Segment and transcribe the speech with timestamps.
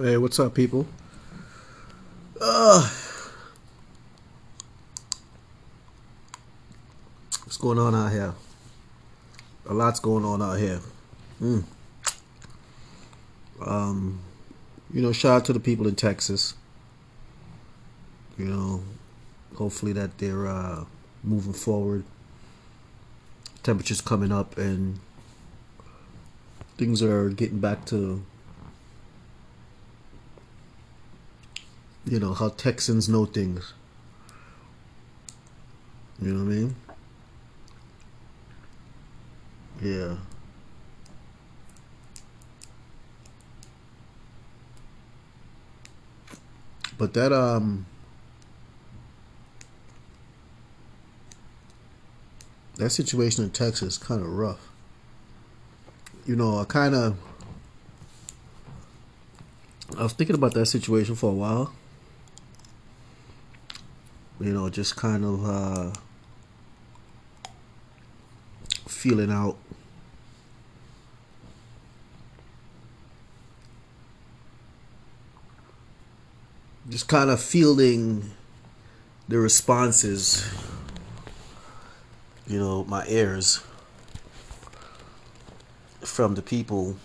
[0.00, 0.86] Hey, what's up, people?
[2.40, 2.80] Uh,
[7.44, 8.32] what's going on out here?
[9.68, 10.80] A lot's going on out here.
[11.42, 11.64] Mm.
[13.60, 14.20] Um,
[14.94, 16.54] you know, shout out to the people in Texas.
[18.38, 18.82] You know,
[19.56, 20.84] hopefully that they're uh,
[21.22, 22.04] moving forward.
[23.62, 25.00] Temperatures coming up and
[26.78, 28.24] things are getting back to
[32.04, 33.74] you know how Texans know things.
[36.20, 36.76] You know what I mean?
[39.80, 40.16] Yeah.
[46.98, 47.86] But that um
[52.76, 54.68] that situation in Texas is kind of rough.
[56.26, 57.16] You know, I kind of
[59.98, 61.72] I was thinking about that situation for a while
[64.42, 65.92] you know, just kind of uh,
[68.88, 69.56] feeling out.
[76.88, 78.32] Just kind of feeling
[79.28, 80.52] the responses,
[82.48, 83.62] you know, my ears
[86.00, 86.96] from the people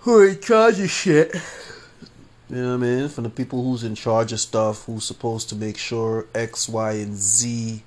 [0.00, 1.36] who are in charge of shit.
[2.50, 3.08] You know what I mean?
[3.10, 6.92] From the people who's in charge of stuff, who's supposed to make sure X, Y,
[6.92, 7.82] and Z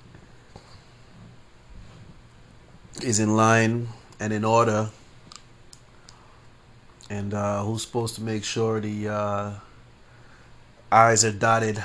[3.02, 3.88] is in line
[4.20, 4.90] and in order.
[7.10, 9.52] And uh, who's supposed to make sure the uh,
[10.92, 11.82] I's are dotted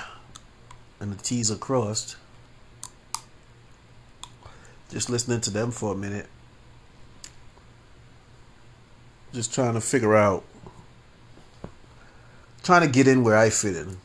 [0.99, 2.15] and the T's are crossed.
[4.91, 6.27] Just listening to them for a minute.
[9.33, 10.43] Just trying to figure out
[12.67, 13.87] trying to get in where I fit in.
[13.87, 13.95] You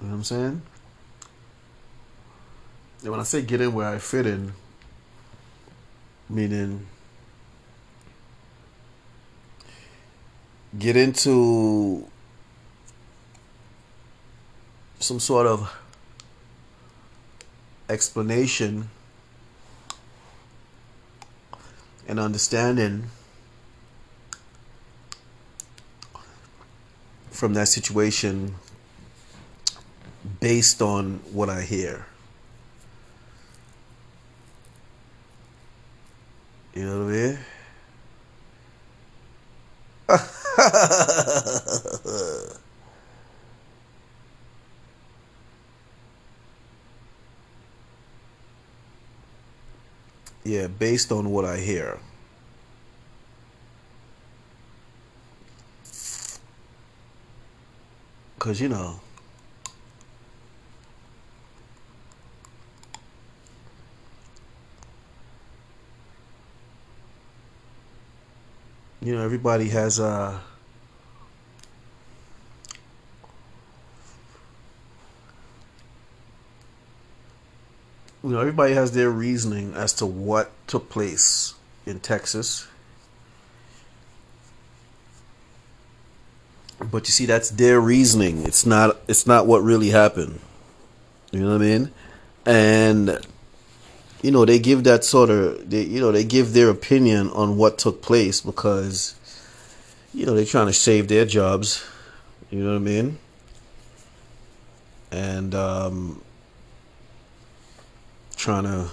[0.00, 0.62] know what I'm saying?
[3.02, 4.54] And when I say get in where I fit in,
[6.30, 6.86] meaning
[10.78, 12.08] get into
[14.98, 15.70] some sort of
[17.90, 18.88] explanation
[22.08, 23.10] and understanding
[27.36, 28.54] from that situation
[30.40, 32.06] based on what I hear.
[36.74, 37.38] You know what I mean?
[50.44, 51.98] yeah, based on what I hear.
[58.36, 59.00] Because, you know,
[69.00, 70.04] you know, everybody has a.
[70.04, 70.38] Uh,
[78.22, 81.54] you know, everybody has their reasoning as to what took place
[81.86, 82.66] in Texas
[86.90, 88.44] But you see, that's their reasoning.
[88.44, 88.96] It's not.
[89.08, 90.40] It's not what really happened.
[91.32, 91.90] You know what I mean?
[92.44, 93.26] And
[94.22, 95.68] you know they give that sort of.
[95.68, 99.14] They, you know they give their opinion on what took place because
[100.14, 101.84] you know they're trying to save their jobs.
[102.50, 103.18] You know what I mean?
[105.10, 106.22] And um,
[108.36, 108.90] trying to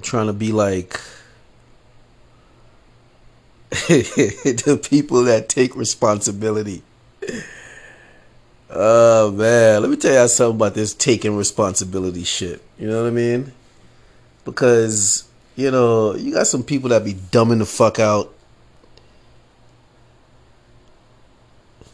[0.00, 1.00] trying to be like
[3.88, 6.82] the people that take responsibility.
[8.70, 12.62] Oh man, let me tell y'all something about this taking responsibility shit.
[12.78, 13.52] You know what I mean?
[14.44, 18.32] Because you know you got some people that be dumbing the fuck out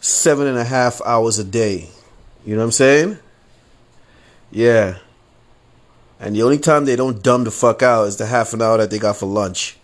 [0.02, 1.88] seven and a half hours a day.
[2.44, 3.18] You know what I'm saying?
[4.50, 4.98] Yeah.
[6.18, 8.76] And the only time they don't dumb the fuck out is the half an hour
[8.76, 9.78] that they got for lunch.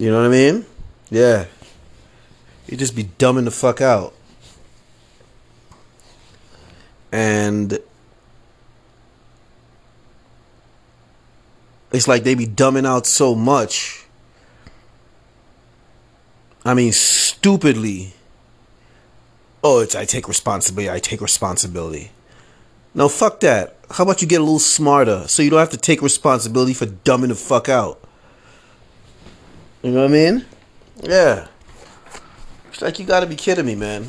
[0.00, 0.64] You know what I mean?
[1.10, 1.44] Yeah.
[2.66, 4.14] You just be dumbing the fuck out.
[7.12, 7.78] And
[11.92, 14.06] it's like they be dumbing out so much.
[16.64, 18.14] I mean, stupidly.
[19.62, 20.90] Oh, it's I take responsibility.
[20.90, 22.10] I take responsibility.
[22.94, 23.76] No, fuck that.
[23.90, 26.86] How about you get a little smarter so you don't have to take responsibility for
[26.86, 28.02] dumbing the fuck out?
[29.82, 30.44] You know what I mean?
[31.02, 31.46] Yeah.
[32.68, 34.08] It's like you gotta be kidding me, man.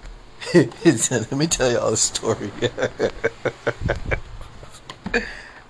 [0.54, 2.50] Let me tell y'all a story.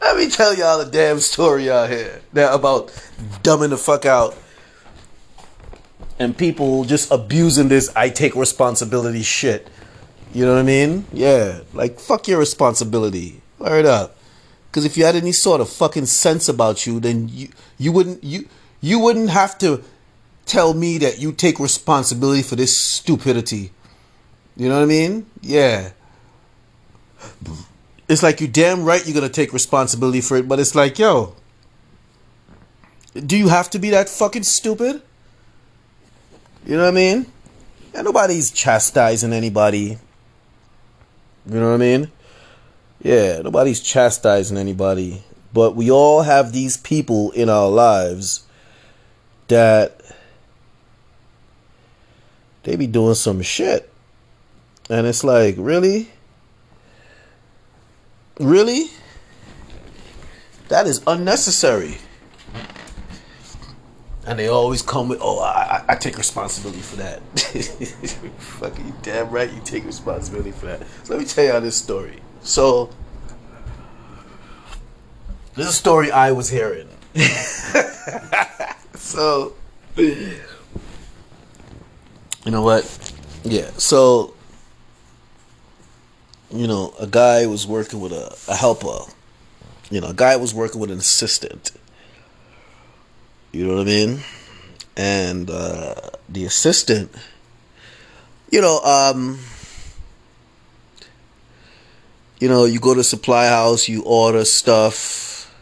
[0.00, 2.88] Let me tell y'all a damn story out here now about
[3.42, 4.34] dumbing the fuck out
[6.18, 9.68] and people just abusing this I take responsibility shit.
[10.32, 11.04] You know what I mean?
[11.12, 11.60] Yeah.
[11.74, 13.42] Like, fuck your responsibility.
[13.58, 14.16] Word up.
[14.70, 18.22] Because if you had any sort of fucking sense about you, then you you wouldn't
[18.22, 18.48] you
[18.80, 19.82] you wouldn't have to
[20.46, 23.72] tell me that you take responsibility for this stupidity.
[24.56, 25.26] You know what I mean?
[25.40, 25.90] Yeah.
[28.08, 31.36] It's like you damn right you're gonna take responsibility for it, but it's like, yo,
[33.14, 35.02] do you have to be that fucking stupid?
[36.66, 37.26] You know what I mean?
[37.94, 39.98] And nobody's chastising anybody.
[41.46, 42.10] You know what I mean?
[43.02, 45.22] Yeah, nobody's chastising anybody.
[45.52, 48.44] But we all have these people in our lives
[49.50, 50.00] that
[52.62, 53.92] they be doing some shit.
[54.88, 56.10] And it's like, really?
[58.38, 58.86] Really?
[60.68, 61.98] That is unnecessary.
[64.26, 67.20] And they always come with, oh, I, I take responsibility for that.
[68.38, 70.82] Fucking you damn right you take responsibility for that.
[71.04, 72.20] So let me tell y'all this story.
[72.42, 72.90] So,
[75.54, 76.88] this is a story I was hearing.
[79.00, 79.54] so,
[79.96, 80.36] you
[82.46, 82.84] know what?
[83.42, 84.34] Yeah, so,
[86.50, 89.10] you know, a guy was working with a, a helper.
[89.90, 91.72] You know, a guy was working with an assistant
[93.52, 94.20] you know what I mean?
[94.96, 95.94] And uh,
[96.28, 97.10] the assistant,
[98.50, 99.40] you know, um,
[102.38, 105.52] you know, you go to supply house, you order stuff,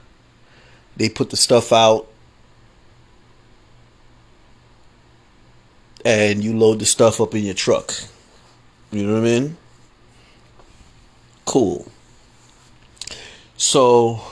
[0.96, 2.08] they put the stuff out,
[6.08, 7.92] and you load the stuff up in your truck.
[8.90, 9.56] You know what I mean?
[11.44, 11.86] Cool.
[13.58, 14.22] So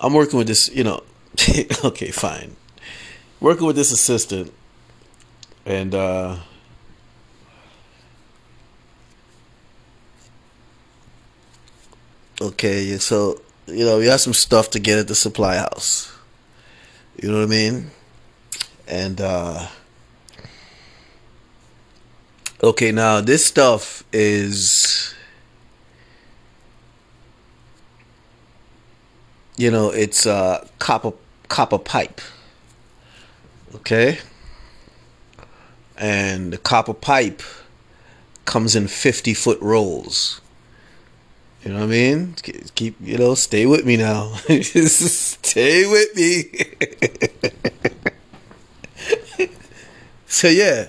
[0.00, 1.04] I'm working with this, you know,
[1.84, 2.56] okay, fine.
[3.38, 4.52] Working with this assistant,
[5.64, 6.38] and uh,
[12.40, 16.12] okay, so you know, we have some stuff to get at the supply house.
[17.22, 17.90] You know what I mean?
[18.88, 19.68] And uh,
[22.62, 25.14] okay, now this stuff is
[29.58, 31.12] you know, it's uh, copper
[31.48, 32.20] copper pipe.
[33.74, 34.20] Okay?
[35.98, 37.42] And the copper pipe
[38.44, 40.40] comes in 50 foot rolls.
[41.64, 42.34] You know what I mean?
[42.76, 44.32] Keep, you know, stay with me now.
[44.62, 46.44] stay with me.
[50.28, 50.86] so, yeah,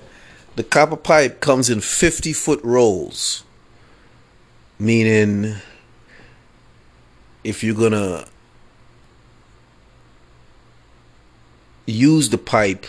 [0.59, 3.45] the copper pipe comes in 50 foot rolls.
[4.77, 5.55] Meaning,
[7.45, 8.27] if you're going to
[11.85, 12.85] use the pipe,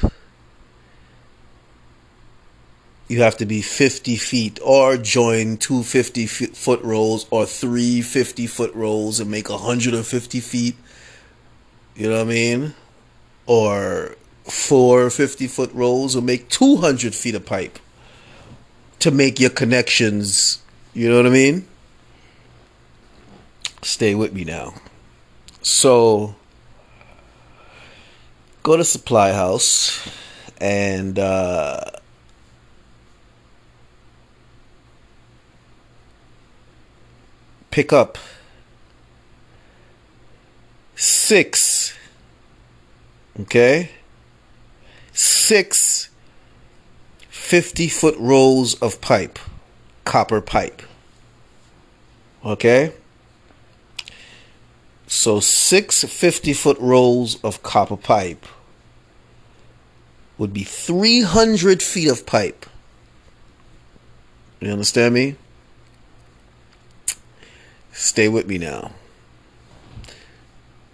[3.06, 8.48] you have to be 50 feet or join two 50 foot rolls or three 50
[8.48, 10.74] foot rolls and make 150 feet.
[11.94, 12.74] You know what I mean?
[13.46, 14.16] Or
[14.50, 17.78] four 50 foot rolls or make 200 feet of pipe
[18.98, 20.62] to make your connections.
[20.92, 21.66] You know what I mean?
[23.82, 24.74] Stay with me now.
[25.62, 26.34] So
[28.62, 30.08] go to supply house
[30.60, 31.80] and uh,
[37.70, 38.18] pick up
[40.94, 41.94] six
[43.40, 43.90] okay
[45.50, 46.10] six
[47.28, 49.36] 50 foot rolls of pipe
[50.04, 50.80] copper pipe
[52.44, 52.92] okay
[55.08, 58.46] so six 50 foot rolls of copper pipe
[60.38, 62.64] would be 300 feet of pipe.
[64.60, 65.34] You understand me?
[67.90, 68.92] Stay with me now.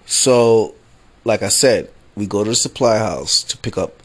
[0.06, 0.74] So,
[1.24, 4.02] like I said, we go to the supply house to pick up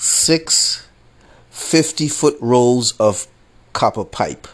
[0.00, 0.86] six
[1.50, 3.26] 50 foot rolls of
[3.74, 4.48] copper pipe.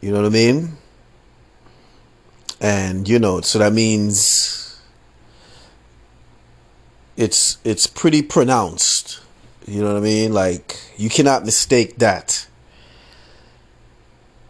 [0.00, 0.76] You know what I mean?
[2.60, 4.80] And you know, so that means
[7.16, 9.20] it's it's pretty pronounced.
[9.66, 10.32] You know what I mean?
[10.32, 12.46] Like you cannot mistake that.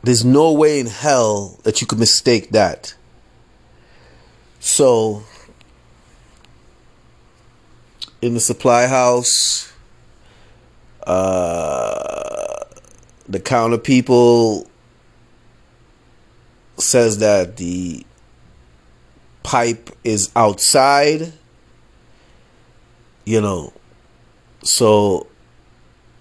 [0.03, 2.95] There's no way in hell that you could mistake that.
[4.61, 5.25] So,
[8.27, 9.73] in the supply house,
[11.07, 12.65] uh,
[13.29, 14.69] the counter people
[16.77, 18.05] says that the
[19.43, 21.33] pipe is outside.
[23.25, 23.73] You know,
[24.63, 25.27] so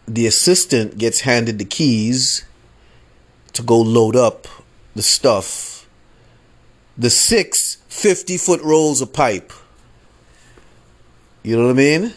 [0.08, 2.46] the assistant gets handed the keys
[3.54, 4.48] to go load up
[4.96, 5.88] the stuff.
[6.98, 9.52] The six 50 foot rolls of pipe.
[11.46, 12.14] You know what I mean?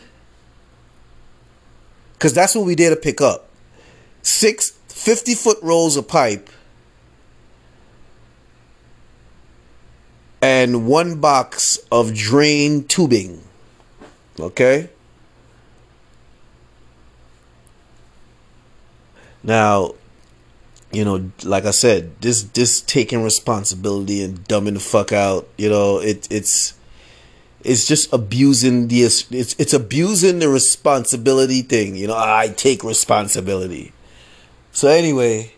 [2.15, 3.51] Because that's what we did to pick up.
[4.23, 6.49] Six 50 foot rolls of pipe
[10.41, 13.43] and one box of drain tubing.
[14.41, 14.89] Okay?
[19.43, 19.95] Now,
[20.91, 25.69] you know, like I said, this this taking responsibility and dumbing the fuck out, you
[25.69, 26.78] know, it it's
[27.65, 33.93] it's just abusing the it's it's abusing the responsibility thing, you know, I take responsibility.
[34.73, 35.53] So anyway,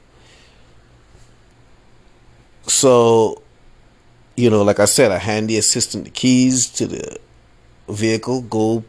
[2.67, 3.43] so
[4.37, 7.19] you know, like I said, I hand the assistant the keys to the
[7.89, 8.85] vehicle, go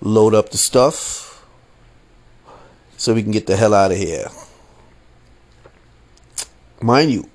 [0.00, 1.44] load up the stuff
[2.96, 4.28] so we can get the hell out of here.
[6.80, 7.28] Mind you,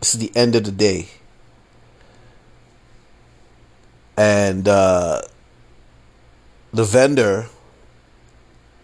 [0.00, 1.08] this is the end of the day.
[4.16, 5.22] And uh,
[6.72, 7.46] the vendor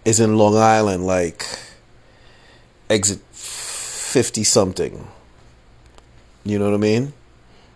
[0.05, 1.45] is in Long Island, like
[2.89, 5.07] exit 50 something.
[6.45, 7.13] You know what I mean?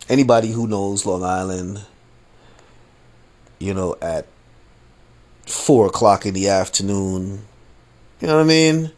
[0.08, 1.84] Anybody who knows Long Island,
[3.58, 4.26] you know, at
[5.46, 7.44] four o'clock in the afternoon,
[8.20, 8.92] you know what I mean?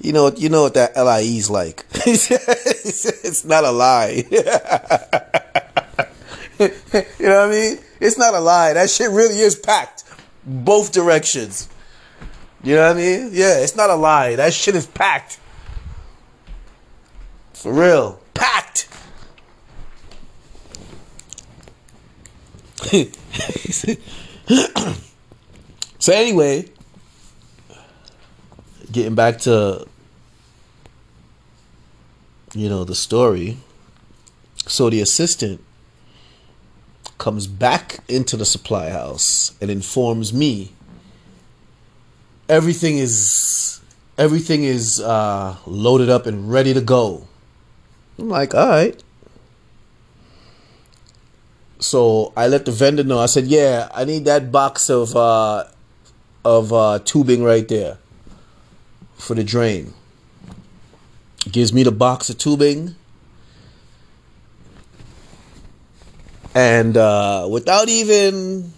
[0.00, 1.84] You know, you know what that LIE's like.
[1.92, 4.24] it's not a lie.
[6.60, 6.68] you
[7.20, 7.78] know what I mean?
[8.00, 8.72] It's not a lie.
[8.72, 10.04] That shit really is packed,
[10.44, 11.68] both directions.
[12.64, 13.30] You know what I mean?
[13.32, 14.36] Yeah, it's not a lie.
[14.36, 15.38] That shit is packed.
[17.52, 18.20] For real.
[18.34, 18.88] Packed.
[25.98, 26.64] so anyway,
[28.90, 29.86] getting back to
[32.54, 33.58] you know the story
[34.66, 35.60] so the assistant
[37.18, 40.72] comes back into the supply house and informs me
[42.48, 43.80] everything is
[44.16, 47.26] everything is uh, loaded up and ready to go
[48.18, 49.02] i'm like all right
[51.80, 55.64] so i let the vendor know i said yeah i need that box of uh,
[56.44, 57.98] of uh, tubing right there
[59.18, 59.92] for the drain.
[61.50, 62.94] Gives me the box of tubing.
[66.54, 68.72] And uh, without even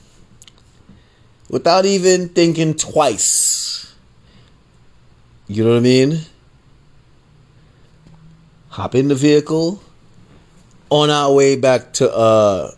[1.48, 3.94] without even thinking twice.
[5.48, 6.20] You know what I mean?
[8.68, 9.82] Hop in the vehicle
[10.90, 12.70] on our way back to uh,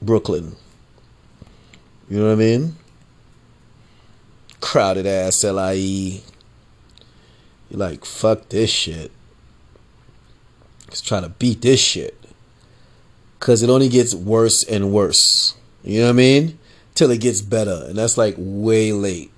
[0.00, 0.56] Brooklyn.
[2.08, 2.76] You know what I mean?
[4.62, 6.22] crowded ass LIE.
[7.68, 9.12] You're like, fuck this shit.
[10.88, 12.21] Let's try to beat this shit.
[13.42, 15.56] Cause it only gets worse and worse.
[15.82, 16.60] You know what I mean?
[16.94, 17.86] Till it gets better.
[17.88, 19.32] And that's like way late.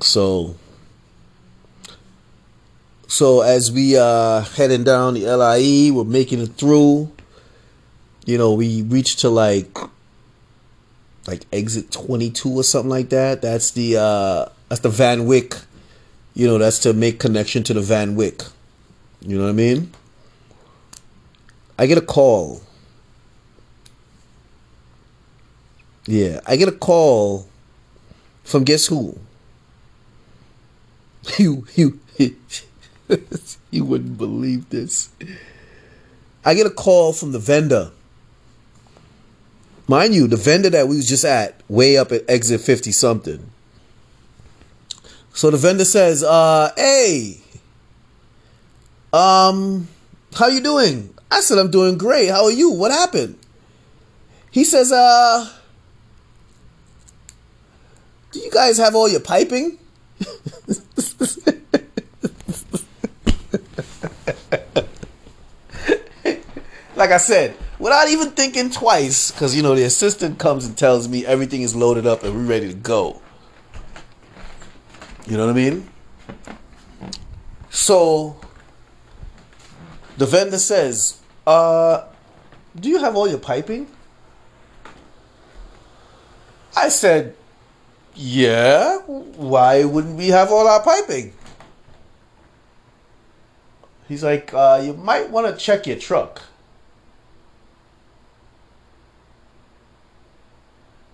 [0.00, 0.56] So
[3.06, 7.12] so as we uh heading down the LIE, we're making it through.
[8.24, 9.76] You know, we reach to like
[11.26, 13.42] like exit 22 or something like that.
[13.42, 15.54] That's the uh that's the Van Wyck.
[16.32, 18.40] You know, that's to make connection to the Van Wyck.
[19.20, 19.92] You know what I mean?
[21.78, 22.62] I get a call.
[26.06, 27.48] Yeah, I get a call
[28.42, 29.18] from guess who?
[31.38, 31.98] You you
[33.70, 35.08] you wouldn't believe this.
[36.44, 37.92] I get a call from the vendor
[39.86, 43.50] Mind you, the vendor that we was just at, way up at exit 50 something.
[45.34, 47.38] So the vendor says, uh, hey,
[49.12, 49.88] um,
[50.34, 51.13] how you doing?
[51.34, 52.28] I said, I'm doing great.
[52.28, 52.70] How are you?
[52.70, 53.36] What happened?
[54.52, 55.50] He says, uh,
[58.30, 59.78] do you guys have all your piping?
[66.94, 71.08] like I said, without even thinking twice, because you know the assistant comes and tells
[71.08, 73.20] me everything is loaded up and we're ready to go.
[75.26, 75.88] You know what I mean?
[77.70, 78.36] So
[80.16, 82.04] the vendor says, uh,
[82.78, 83.86] do you have all your piping?
[86.76, 87.36] I said,
[88.14, 91.32] yeah, why wouldn't we have all our piping?
[94.08, 96.42] He's like, uh, you might want to check your truck.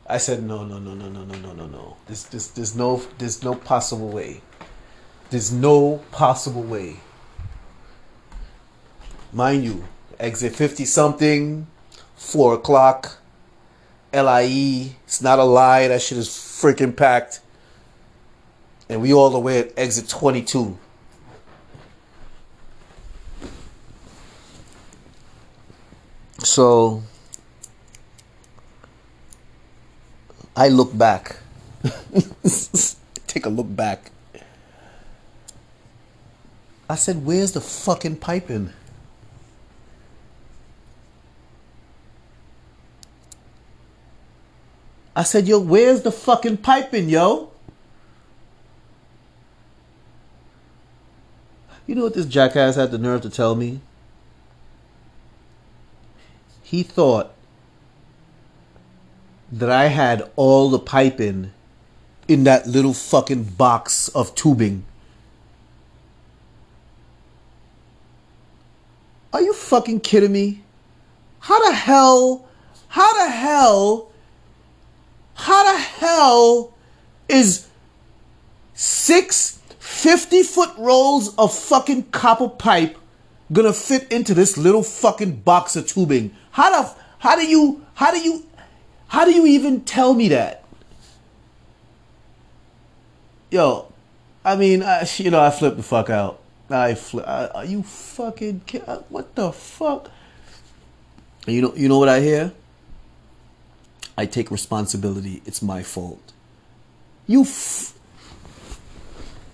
[0.07, 1.97] I said, no, no, no, no, no, no, no, no, no.
[2.07, 4.41] There's, there's, there's no, there's no possible way.
[5.31, 6.97] There's no possible way.
[9.33, 9.85] Mind you,
[10.21, 11.67] exit 50 something,
[12.17, 13.19] 4 o'clock,
[14.13, 14.97] LIE.
[15.05, 15.89] It's not a lie.
[15.89, 17.41] That shit is freaking packed.
[18.89, 20.79] And we all the way at exit 22.
[26.39, 27.03] So
[30.57, 31.37] I look back.
[33.27, 34.11] Take a look back.
[36.89, 38.73] I said, Where's the fucking piping?
[45.21, 47.51] I said, Yo, where's the fucking piping, yo?
[51.87, 53.83] You know what this jackass had the nerve to tell me?
[56.63, 57.35] He thought
[59.53, 61.53] that I had all the piping
[62.27, 64.87] in that little fucking box of tubing.
[69.35, 70.63] Are you fucking kidding me?
[71.41, 72.49] How the hell,
[72.89, 74.10] how the hell,
[75.41, 76.75] how the hell
[77.29, 77.67] is
[78.75, 82.99] six 50 foot rolls of fucking copper pipe
[83.51, 86.37] gonna fit into this little fucking box of tubing?
[86.53, 88.47] How the, how do you, how do you,
[89.09, 90.65] how do you even tell me that?
[93.51, 93.91] Yo,
[94.45, 96.41] I mean, I, you know, I flipped the fuck out.
[96.69, 97.27] I flip.
[97.27, 98.63] Are you fucking?
[98.87, 100.11] Uh, what the fuck?
[101.47, 102.53] You know, you know what I hear?
[104.21, 105.41] I take responsibility.
[105.47, 106.35] It's my fault.
[107.27, 107.95] You, f-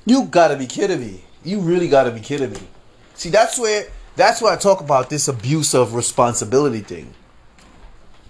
[0.04, 1.22] you gotta be kidding me.
[1.44, 2.58] You really gotta be kidding me.
[3.14, 7.14] See, that's where that's why I talk about this abuse of responsibility thing.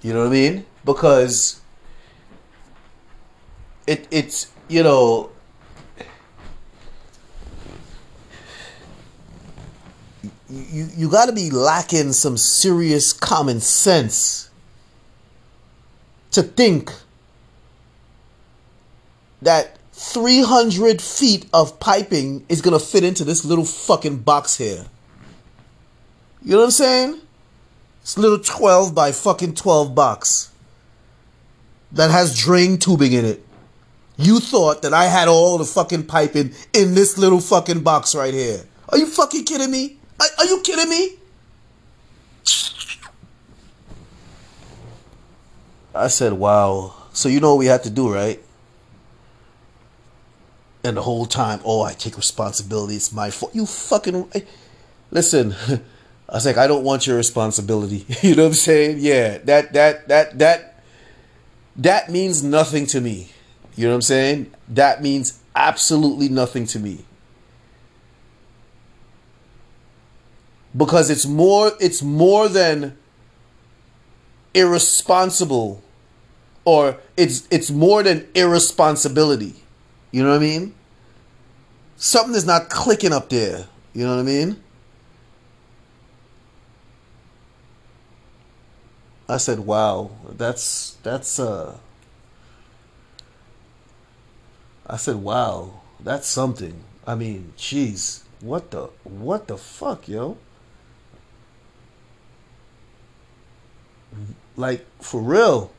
[0.02, 0.66] You know what I mean?
[0.84, 1.62] Because
[3.86, 5.30] it it's you know
[10.50, 14.50] you you got to be lacking some serious common sense
[16.36, 16.92] to think
[19.40, 24.84] that 300 feet of piping is going to fit into this little fucking box here.
[26.42, 27.20] You know what I'm saying?
[28.02, 30.52] It's little 12 by fucking 12 box
[31.92, 33.42] that has drain tubing in it.
[34.18, 38.34] You thought that I had all the fucking piping in this little fucking box right
[38.34, 38.60] here.
[38.90, 39.98] Are you fucking kidding me?
[40.20, 41.16] Are, are you kidding me?
[45.96, 46.94] I said, wow.
[47.12, 48.40] So you know what we have to do, right?
[50.84, 52.96] And the whole time, oh, I take responsibility.
[52.96, 53.54] It's my fault.
[53.54, 54.28] You fucking.
[54.34, 54.40] Eh,
[55.10, 55.54] listen,
[56.28, 58.04] I was like, I don't want your responsibility.
[58.22, 58.98] you know what I'm saying?
[59.00, 60.84] Yeah, that, that, that, that,
[61.76, 63.30] that means nothing to me.
[63.74, 64.54] You know what I'm saying?
[64.68, 67.04] That means absolutely nothing to me.
[70.76, 72.96] Because it's more, it's more than
[74.54, 75.82] irresponsible
[76.66, 79.54] or it's it's more than irresponsibility.
[80.10, 80.74] You know what I mean?
[81.96, 83.66] Something is not clicking up there.
[83.94, 84.62] You know what I mean?
[89.28, 91.78] I said, "Wow, that's that's uh."
[94.86, 100.36] I said, "Wow, that's something." I mean, jeez, what the what the fuck, yo?
[104.56, 105.70] Like for real.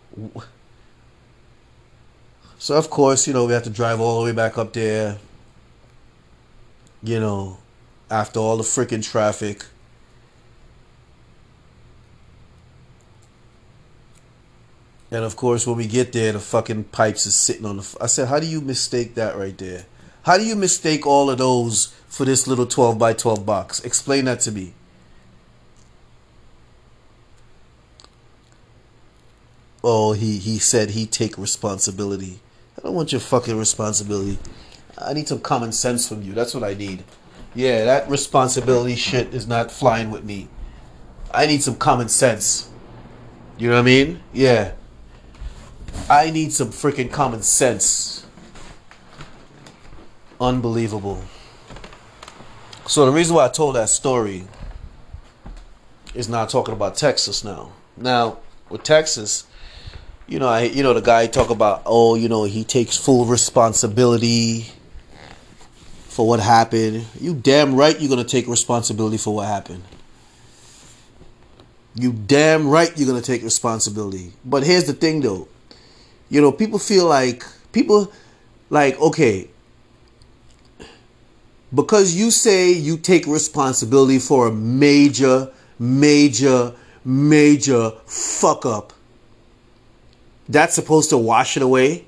[2.60, 5.17] So of course, you know, we have to drive all the way back up there.
[7.04, 7.58] You know,
[8.10, 9.65] after all the freaking traffic.
[15.10, 17.98] And of course, when we get there, the fucking pipes is sitting on the.
[18.02, 19.86] I said, how do you mistake that right there?
[20.24, 23.80] How do you mistake all of those for this little 12 by 12 box?
[23.86, 24.74] Explain that to me.
[29.82, 32.41] Oh, he, he said he take responsibility.
[32.78, 34.38] I don't want your fucking responsibility.
[34.98, 36.34] I need some common sense from you.
[36.34, 37.04] That's what I need.
[37.56, 40.48] Yeah, that responsibility shit is not flying with me.
[41.32, 42.70] I need some common sense.
[43.58, 44.20] You know what I mean?
[44.32, 44.74] Yeah.
[46.10, 48.26] I need some freaking common sense.
[50.40, 51.24] Unbelievable.
[52.86, 54.44] So the reason why I told that story
[56.13, 57.72] is now talking about Texas now.
[57.98, 58.38] Now
[58.70, 59.47] with Texas,
[60.28, 63.26] you know, I you know the guy talk about oh you know he takes full
[63.26, 64.66] responsibility
[66.10, 67.06] for what happened.
[67.20, 69.84] You damn right you're gonna take responsibility for what happened.
[71.96, 74.34] You damn right you're gonna take responsibility.
[74.44, 75.48] But here's the thing though.
[76.30, 78.12] You know, people feel like people
[78.70, 79.48] like, okay,
[81.74, 88.94] because you say you take responsibility for a major, major, major fuck up,
[90.50, 92.06] that's supposed to wash it away.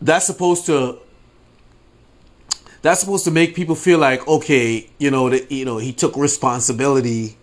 [0.00, 0.98] That's supposed to
[2.82, 6.16] that's supposed to make people feel like okay, you know, that you know, he took
[6.16, 7.36] responsibility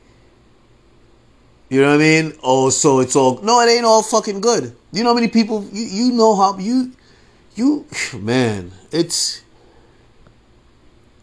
[1.73, 2.33] you know what I mean?
[2.43, 4.75] Oh, so it's all no, it ain't all fucking good.
[4.91, 6.91] You know how many people you, you know how you
[7.55, 9.41] you man, it's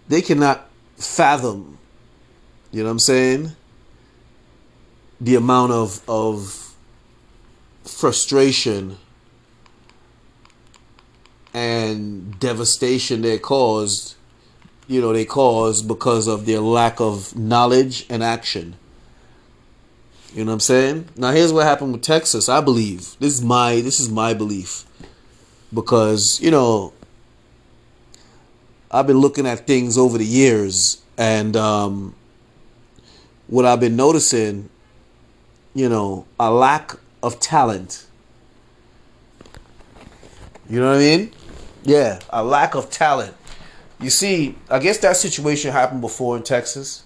[0.08, 1.78] they cannot fathom,
[2.72, 3.52] you know what I'm saying?
[5.20, 6.69] The amount of of
[7.90, 8.96] frustration
[11.52, 14.14] and devastation they caused,
[14.86, 18.76] you know, they caused because of their lack of knowledge and action.
[20.32, 21.08] You know what I'm saying?
[21.16, 22.48] Now here's what happened with Texas.
[22.48, 24.84] I believe this is my this is my belief
[25.74, 26.92] because you know
[28.92, 32.14] I've been looking at things over the years and um,
[33.46, 34.68] what I've been noticing,
[35.74, 38.06] you know, a lack of talent.
[40.68, 41.32] You know what I mean?
[41.82, 43.34] Yeah, a lack of talent.
[44.00, 47.04] You see, I guess that situation happened before in Texas.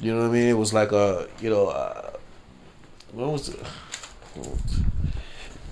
[0.00, 0.48] You know what I mean?
[0.48, 2.12] It was like a, you know, uh,
[3.12, 3.60] what was it?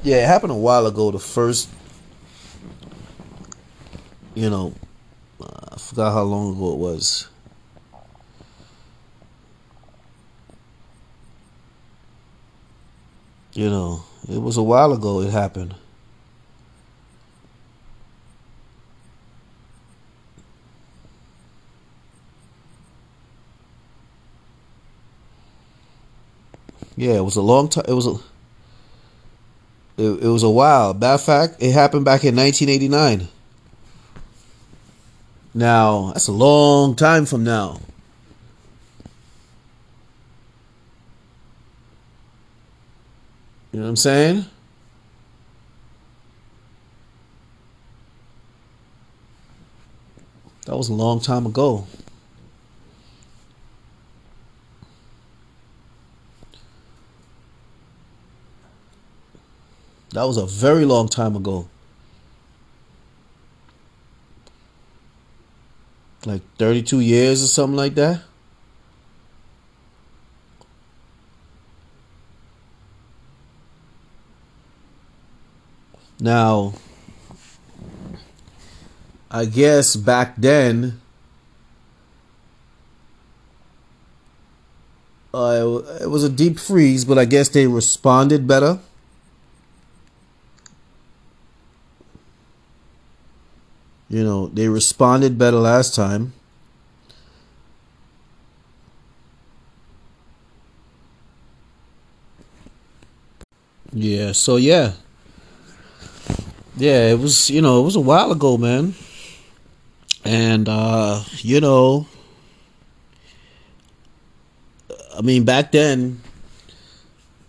[0.03, 1.11] Yeah, it happened a while ago.
[1.11, 1.71] The first,
[4.35, 4.75] you know,
[5.41, 7.30] I forgot how long ago it was.
[13.61, 15.75] You know, it was a while ago it happened.
[26.97, 27.85] Yeah, it was a long time.
[27.87, 28.15] It was a.
[29.99, 30.97] It, it was a while.
[30.99, 33.29] Of fact, it happened back in 1989.
[35.53, 37.79] Now that's a long time from now.
[43.73, 44.45] You know what I'm saying?
[50.67, 51.87] That was a long time ago.
[60.13, 61.69] That was a very long time ago.
[66.27, 68.23] Like 32 years or something like that.
[76.21, 76.75] Now,
[79.31, 81.01] I guess back then,
[85.33, 88.81] uh, it was a deep freeze, but I guess they responded better.
[94.11, 96.35] You know, they responded better last time.
[103.93, 104.95] Yeah, so yeah.
[106.81, 108.95] Yeah, it was, you know, it was a while ago, man.
[110.25, 112.07] And uh, you know,
[115.17, 116.21] I mean, back then,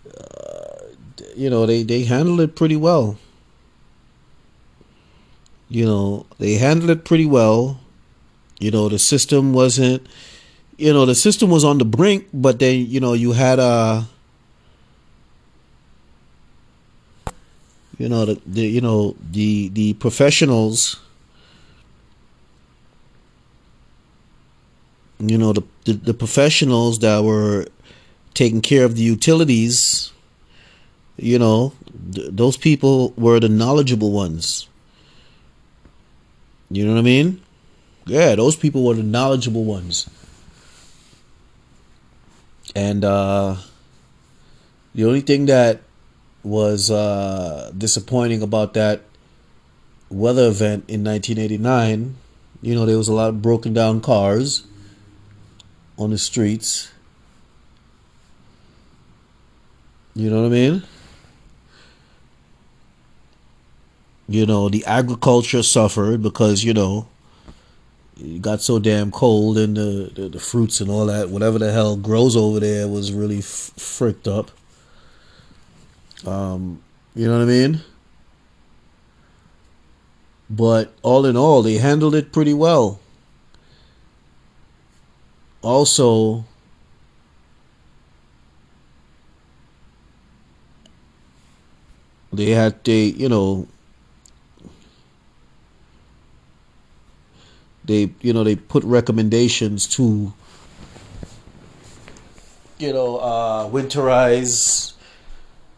[0.06, 0.86] uh,
[1.34, 3.18] you know, they they handled it pretty well
[5.72, 7.80] you know, they handled it pretty well.
[8.60, 10.06] You know, the system wasn't,
[10.76, 14.06] you know, the system was on the brink, but then, you know, you had a,
[17.98, 21.00] you know, the, the you know, the, the professionals,
[25.18, 27.66] you know, the, the, the professionals that were
[28.34, 30.12] taking care of the utilities,
[31.16, 31.72] you know,
[32.12, 34.68] th- those people were the knowledgeable ones
[36.72, 37.42] you know what I mean?
[38.06, 40.08] Yeah, those people were the knowledgeable ones.
[42.74, 43.56] And uh,
[44.94, 45.82] the only thing that
[46.42, 49.02] was uh, disappointing about that
[50.12, 52.16] weather event in 1989,
[52.60, 54.66] you know, there was a lot of broken down cars
[55.98, 56.92] on the streets.
[60.14, 60.82] You know what I mean?
[64.28, 67.08] You know, the agriculture suffered because, you know,
[68.20, 71.72] it got so damn cold and the, the, the fruits and all that whatever the
[71.72, 74.50] hell grows over there was really f- fricked up
[76.26, 76.82] um
[77.14, 77.80] you know what i mean?
[80.48, 83.00] But all in all they handled it pretty well.
[85.62, 86.44] Also
[92.32, 93.68] they had they you know
[97.84, 100.32] they you know they put recommendations to
[102.78, 104.91] you know uh, winterize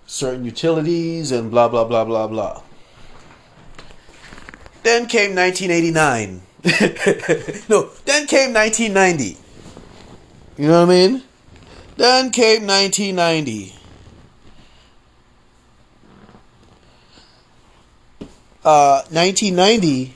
[0.06, 2.62] certain utilities and blah blah blah blah blah.
[4.82, 6.42] Then came 1989.
[7.68, 9.36] no, then came 1990.
[10.56, 11.22] You know what I mean?
[11.96, 13.74] Then came 1990.
[18.64, 20.14] Uh, 1990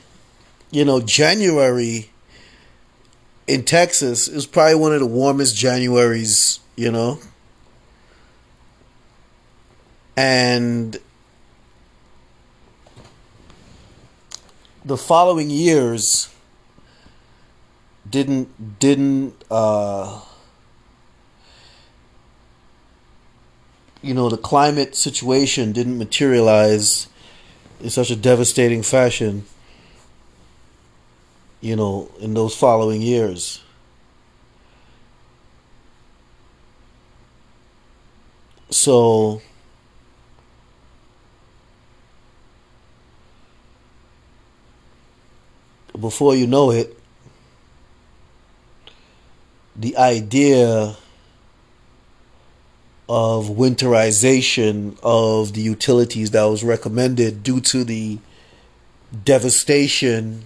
[0.70, 2.11] you know, January
[3.46, 7.18] in Texas is probably one of the warmest Januaries, you know.
[10.19, 10.99] And
[14.85, 16.35] the following years
[18.11, 20.21] didn't didn't uh
[24.03, 27.07] you know the climate situation didn't materialize
[27.81, 29.45] in such a devastating fashion
[31.61, 33.63] you know, in those following years.
[38.71, 39.43] So,
[46.01, 46.99] before you know it,
[49.75, 50.97] the idea
[53.09, 58.19] of winterization of the utilities that was recommended due to the
[59.25, 60.45] devastation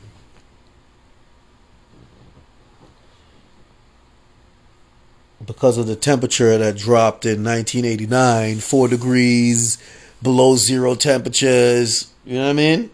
[5.45, 9.79] because of the temperature that dropped in 1989, four degrees
[10.23, 12.13] below zero temperatures.
[12.25, 12.91] You know what I mean?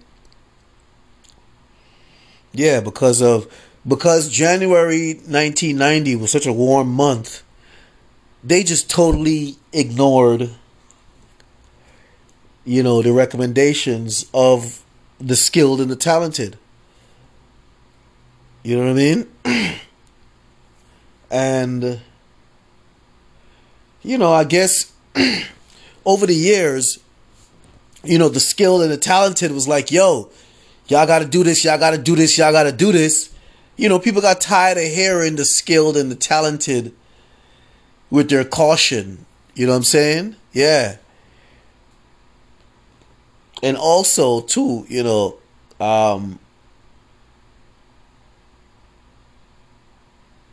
[2.52, 3.52] Yeah, because of
[3.86, 7.42] because January 1990 was such a warm month,
[8.42, 10.50] they just totally ignored
[12.64, 14.84] you know the recommendations of
[15.18, 16.58] the skilled and the talented.
[18.62, 19.26] You know what I mean?
[21.30, 22.00] and
[24.02, 24.92] you know, I guess
[26.04, 26.98] over the years,
[28.04, 30.30] you know, the skilled and the talented was like, yo,
[30.88, 33.32] y'all got to do this, y'all got to do this, y'all got to do this.
[33.76, 36.94] You know, people got tired of hearing the skilled and the talented
[38.10, 39.24] with their caution.
[39.54, 40.36] You know what I'm saying?
[40.52, 40.96] Yeah.
[43.62, 45.38] And also, too, you know,
[45.80, 46.40] um,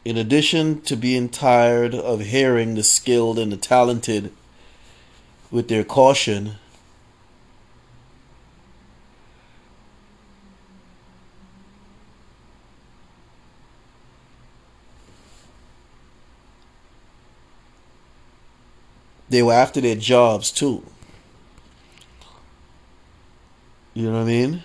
[0.06, 4.32] In addition to being tired of hearing the skilled and the talented
[5.50, 6.58] with their caution,
[19.30, 20.84] they were after their jobs too.
[23.94, 24.64] You know what I mean?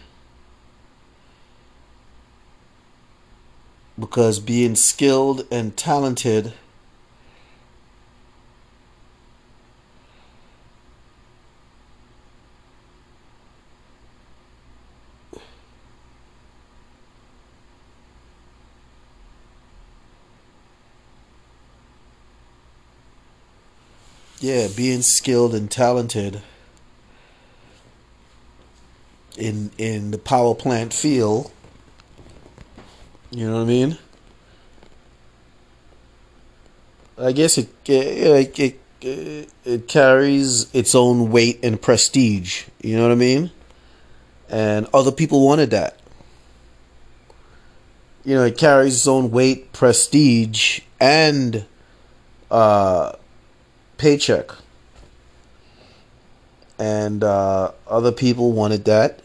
[4.00, 6.54] because being skilled and talented
[24.40, 26.42] yeah, being skilled and talented
[29.38, 31.52] in in the power plant field
[33.30, 33.98] you know what I mean?
[37.16, 42.64] I guess it it, it it, it carries its own weight and prestige.
[42.82, 43.52] You know what I mean?
[44.48, 45.96] And other people wanted that.
[48.24, 51.64] You know, it carries its own weight, prestige, and
[52.50, 53.12] uh,
[54.00, 54.50] paycheck.
[56.78, 59.20] And uh, other people wanted that.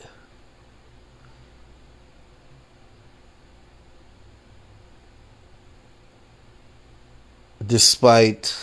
[7.65, 8.55] despite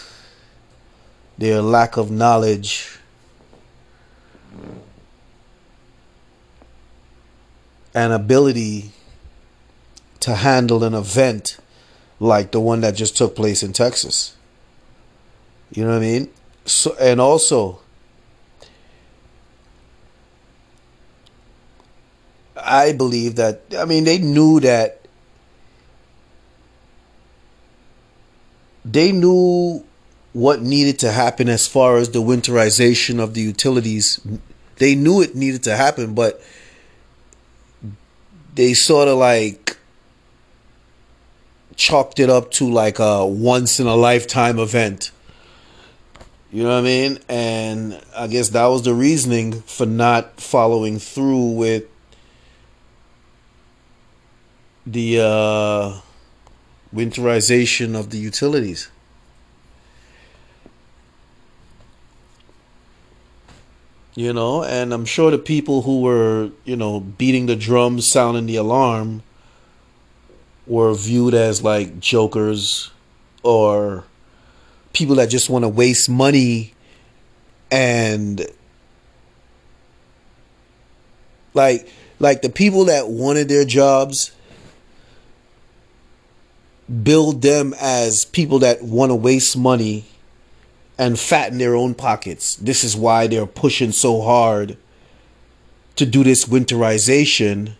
[1.36, 2.98] their lack of knowledge
[7.94, 8.92] and ability
[10.20, 11.58] to handle an event
[12.20, 14.36] like the one that just took place in Texas.
[15.72, 16.30] You know what I mean?
[16.66, 17.80] So and also
[22.56, 25.00] I believe that I mean they knew that
[28.84, 29.84] they knew
[30.32, 34.20] what needed to happen as far as the winterization of the utilities.
[34.76, 36.42] They knew it needed to happen, but
[38.54, 39.76] they sort of like
[41.76, 45.10] chalked it up to like a once in a lifetime event.
[46.52, 47.18] You know what I mean?
[47.30, 51.84] And I guess that was the reasoning for not following through with
[54.86, 56.00] the uh,
[56.94, 58.90] winterization of the utilities.
[64.14, 68.44] You know, and I'm sure the people who were, you know, beating the drums, sounding
[68.44, 69.22] the alarm,
[70.66, 72.90] were viewed as like jokers
[73.42, 74.04] or
[74.92, 76.74] people that just want to waste money
[77.70, 78.46] and
[81.54, 84.32] like like the people that wanted their jobs
[87.02, 90.04] build them as people that want to waste money
[90.98, 92.56] and fatten their own pockets.
[92.56, 94.76] This is why they're pushing so hard
[95.96, 97.74] to do this winterization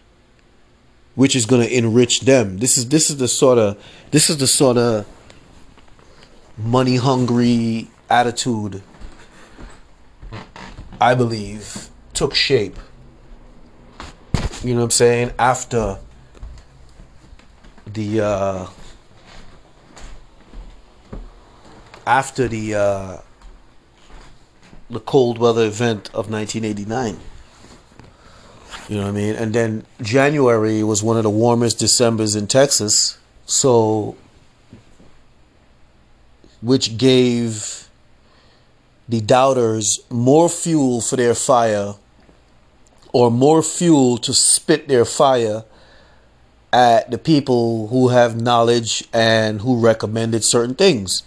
[1.14, 2.58] which is going to enrich them.
[2.58, 5.06] This is this is the sort of this is the sort of
[6.56, 8.82] money hungry attitude
[11.02, 12.76] I believe took shape.
[14.62, 15.32] You know what I'm saying?
[15.36, 15.98] After
[17.86, 18.66] the uh
[22.06, 23.16] after the uh
[24.90, 27.18] the cold weather event of 1989.
[28.88, 29.34] You know what I mean?
[29.34, 33.18] And then January was one of the warmest Decembers in Texas.
[33.46, 34.16] So,
[36.62, 37.88] which gave
[39.08, 41.94] the doubters more fuel for their fire
[43.12, 45.64] or more fuel to spit their fire
[46.72, 51.22] at the people who have knowledge and who recommended certain things.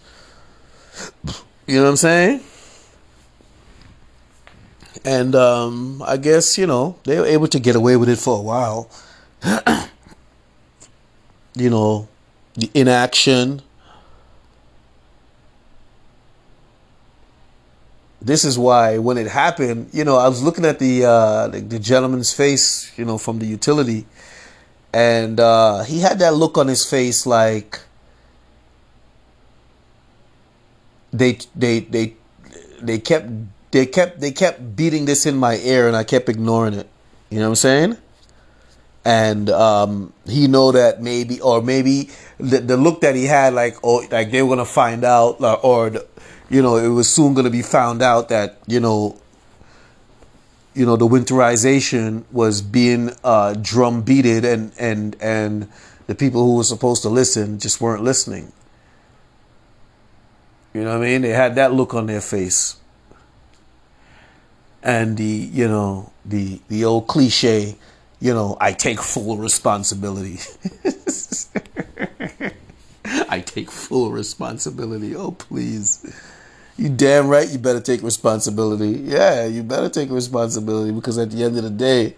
[1.67, 2.41] You know what I'm saying?
[5.05, 8.39] and um, I guess you know they were able to get away with it for
[8.39, 8.89] a while.
[11.55, 12.07] you know,
[12.55, 13.61] the inaction.
[18.25, 21.61] This is why when it happened, you know, I was looking at the uh, the,
[21.61, 24.07] the gentleman's face, you know, from the utility,
[24.91, 27.81] and uh, he had that look on his face like
[31.13, 32.15] they they they
[32.81, 33.29] they kept
[33.69, 36.89] they kept they kept beating this in my ear and I kept ignoring it.
[37.29, 37.97] You know what I'm saying?
[39.05, 42.09] And um, he know that maybe or maybe
[42.39, 45.59] the, the look that he had like oh like they were gonna find out or,
[45.59, 46.07] or the,
[46.49, 49.19] you know it was soon gonna be found out that you know
[50.73, 55.69] you know the winterization was being uh, drum beated and and and
[56.07, 58.51] the people who were supposed to listen just weren't listening.
[60.73, 61.21] You know what I mean?
[61.21, 62.75] They had that look on their face
[64.85, 67.75] and the you know the the old cliche
[68.21, 70.37] you know i take full responsibility
[73.29, 76.05] i take full responsibility oh please
[76.77, 81.43] you damn right you better take responsibility yeah you better take responsibility because at the
[81.43, 82.13] end of the day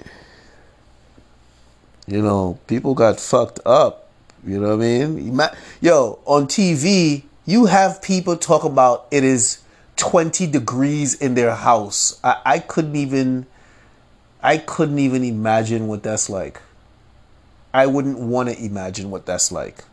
[2.08, 4.10] you know people got fucked up
[4.46, 5.39] you know what i mean
[5.82, 9.60] yo on tv you have people talk about it is
[9.98, 12.20] 20 degrees in their house.
[12.24, 13.48] I, I couldn't even
[14.41, 16.62] I couldn't even imagine what that's like.
[17.74, 19.84] I wouldn't want to imagine what that's like.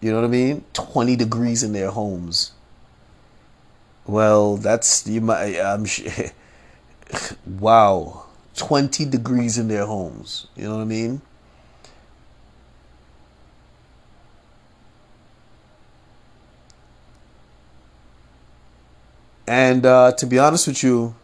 [0.00, 0.64] You know what I mean?
[0.72, 2.52] 20 degrees in their homes.
[4.06, 5.86] Well, that's you might I'm
[7.46, 8.22] wow.
[8.56, 10.46] 20 degrees in their homes.
[10.56, 11.20] You know what I mean?
[19.46, 21.14] And uh, to be honest with you,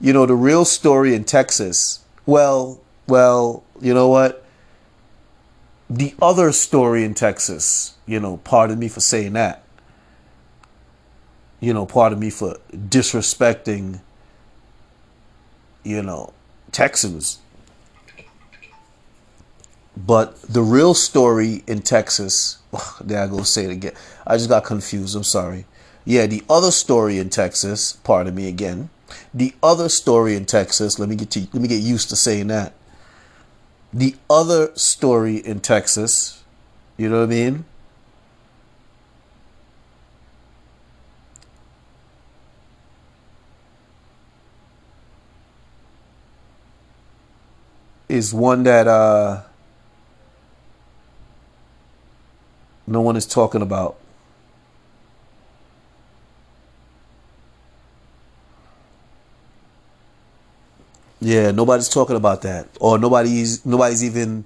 [0.00, 4.44] you know, the real story in Texas, well, well, you know what?
[5.90, 9.64] The other story in Texas, you know, pardon me for saying that.
[11.60, 14.00] You know, pardon me for disrespecting,
[15.82, 16.32] you know,
[16.70, 17.38] Texans.
[19.96, 22.58] But the real story in Texas,
[23.00, 23.92] there I go say it again.
[24.26, 25.16] I just got confused.
[25.16, 25.66] I'm sorry.
[26.04, 28.90] Yeah, the other story in Texas, pardon me again.
[29.34, 32.46] The other story in Texas, let me get to let me get used to saying
[32.48, 32.72] that.
[33.92, 36.44] The other story in Texas,
[36.96, 37.64] you know what I mean?
[48.08, 49.42] Is one that uh
[52.86, 53.96] no one is talking about.
[61.20, 64.44] Yeah, nobody's talking about that, or nobody's nobody's even.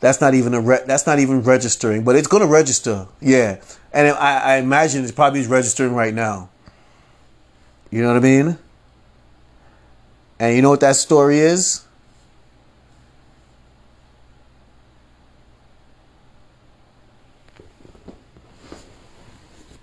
[0.00, 3.06] That's not even a re- that's not even registering, but it's gonna register.
[3.20, 3.60] Yeah,
[3.92, 6.50] and I, I imagine it's probably registering right now.
[7.90, 8.58] You know what I mean?
[10.40, 11.84] And you know what that story is?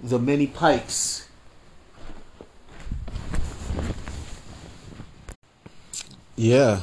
[0.09, 1.29] The many pikes.
[6.35, 6.81] Yeah.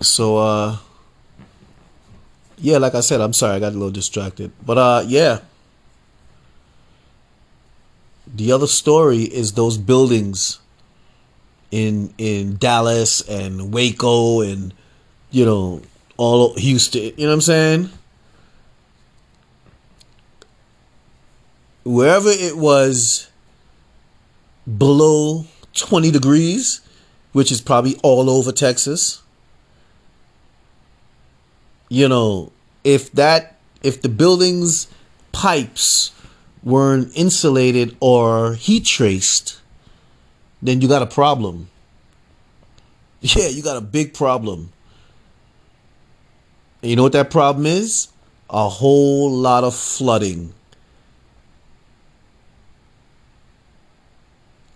[0.00, 0.76] So uh
[2.58, 4.52] yeah, like I said, I'm sorry, I got a little distracted.
[4.64, 5.40] But uh yeah.
[8.34, 10.58] The other story is those buildings
[11.70, 14.74] in in Dallas and Waco and
[15.30, 15.82] you know
[16.16, 17.90] all Houston, you know what I'm saying?
[21.84, 23.30] Wherever it was
[24.66, 25.44] below
[25.74, 26.80] 20 degrees,
[27.32, 29.22] which is probably all over Texas
[31.88, 32.52] you know,
[32.84, 34.88] if that if the building's
[35.32, 36.12] pipes
[36.62, 39.60] weren't insulated or heat traced,
[40.62, 41.68] then you got a problem.
[43.20, 44.72] Yeah, you got a big problem.
[46.82, 48.08] And you know what that problem is?
[48.50, 50.52] A whole lot of flooding.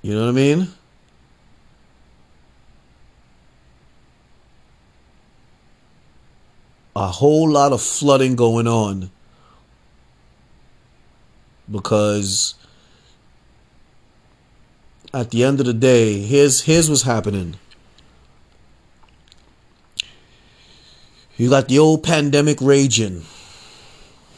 [0.03, 0.69] You know what I mean?
[6.95, 9.11] A whole lot of flooding going on
[11.71, 12.55] because
[15.15, 17.57] at the end of the day, here's here's what's happening.
[21.37, 23.25] You got the old pandemic raging.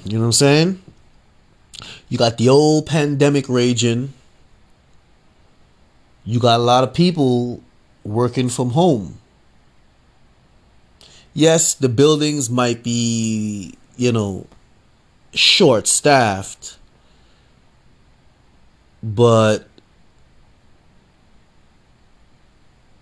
[0.04, 0.82] You know what I'm saying?
[2.08, 4.12] You got the old pandemic raging.
[6.24, 7.60] You got a lot of people
[8.04, 9.18] working from home
[11.34, 14.46] yes, the buildings might be, you know,
[15.34, 16.76] short staffed,
[19.02, 19.66] but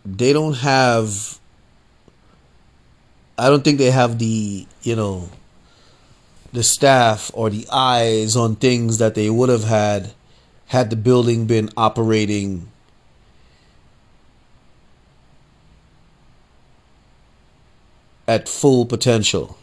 [0.05, 1.39] they don't have
[3.41, 5.31] I don't think they have the, you know,
[6.53, 10.13] the staff or the eyes on things that they would have had
[10.67, 12.70] had the building been operating
[18.31, 19.59] at full potential.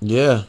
[0.00, 0.42] Yeah.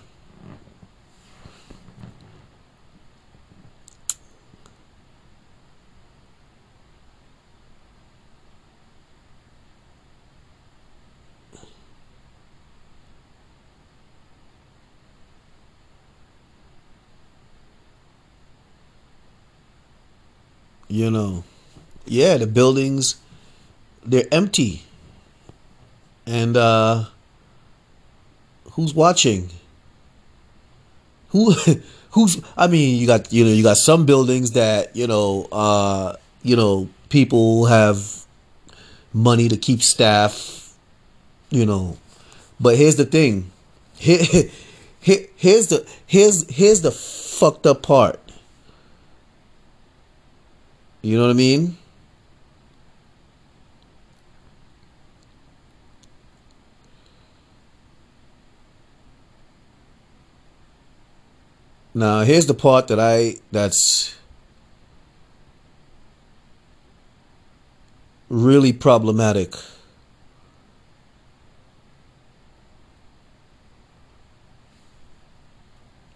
[20.87, 21.43] You know,
[22.07, 23.17] yeah, the buildings,
[24.03, 24.81] they're empty.
[26.25, 27.05] And, uh,
[28.79, 29.49] who's watching?
[31.29, 31.51] Who
[32.11, 36.15] who's I mean, you got you know, you got some buildings that, you know, uh,
[36.43, 38.25] you know, people have
[39.13, 40.73] money to keep staff,
[41.49, 41.97] you know.
[42.59, 43.51] But here's the thing.
[43.97, 44.19] Here,
[45.01, 48.19] here, here's the here's here's the fucked up part.
[51.01, 51.77] You know what I mean?
[61.93, 64.15] Now, here's the part that I that's
[68.29, 69.55] really problematic.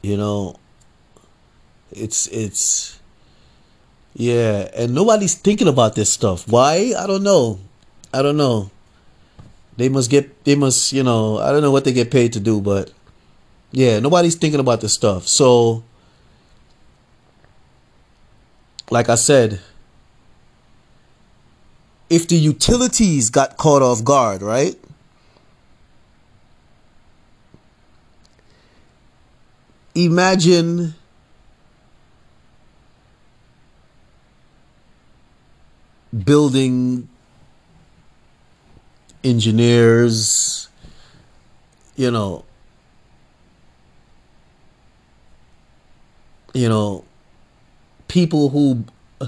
[0.03, 0.55] You know,
[1.91, 2.99] it's it's
[4.13, 6.47] yeah, and nobody's thinking about this stuff.
[6.47, 6.93] Why?
[6.97, 7.59] I don't know.
[8.13, 8.69] I don't know.
[9.77, 12.39] They must get they must, you know, I don't know what they get paid to
[12.39, 12.91] do, but
[13.73, 15.27] yeah, nobody's thinking about this stuff.
[15.27, 15.83] So,
[18.91, 19.59] like I said,
[22.07, 24.75] if the utilities got caught off guard, right?
[29.95, 30.93] Imagine
[36.23, 37.09] building
[39.23, 40.69] engineers,
[41.95, 42.45] you know,
[46.53, 47.03] you know,
[48.07, 48.85] people who
[49.19, 49.27] uh,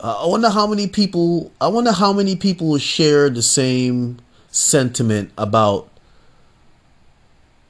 [0.00, 4.18] I wonder how many people I wonder how many people share the same
[4.50, 5.88] sentiment about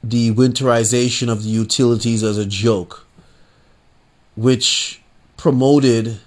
[0.03, 3.05] the winterization of the utilities as a joke,
[4.35, 5.01] which
[5.37, 6.19] promoted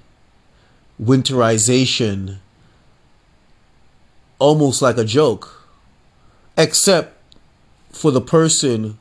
[1.00, 2.38] winterization
[4.38, 5.68] almost like a joke,
[6.56, 7.16] except
[7.90, 8.98] for the person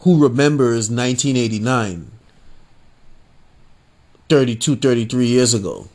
[0.00, 2.10] who remembers 1989,
[4.28, 5.88] 32, 33 years ago.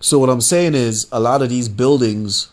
[0.00, 2.50] So what I'm saying is a lot of these buildings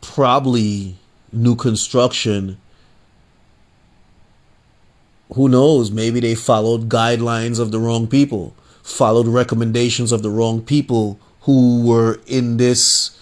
[0.00, 0.96] probably
[1.32, 2.56] new construction
[5.34, 10.62] who knows maybe they followed guidelines of the wrong people followed recommendations of the wrong
[10.62, 13.16] people who were in this